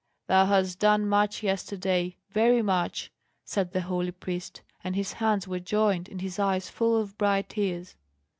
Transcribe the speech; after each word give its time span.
"Thou 0.25 0.47
hast 0.47 0.79
done 0.79 1.07
much 1.07 1.43
yesterday, 1.43 2.15
very 2.31 2.63
much," 2.63 3.11
said 3.45 3.71
the 3.71 3.81
holy 3.81 4.09
priest; 4.09 4.63
and 4.83 4.95
his 4.95 5.13
hands 5.13 5.47
were 5.47 5.59
joined, 5.59 6.09
and 6.09 6.21
his 6.21 6.39
eyes 6.39 6.71
full 6.71 6.97
of 6.99 7.15
bright 7.19 7.49
tears. 7.49 7.95